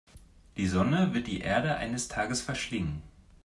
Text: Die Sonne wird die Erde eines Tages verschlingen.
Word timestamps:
Die 0.57 0.65
Sonne 0.65 1.13
wird 1.13 1.27
die 1.27 1.41
Erde 1.41 1.75
eines 1.75 2.07
Tages 2.07 2.41
verschlingen. 2.41 3.03